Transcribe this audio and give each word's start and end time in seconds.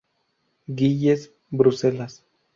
Gilles, 0.79 1.27
Bruselas. 1.51 2.21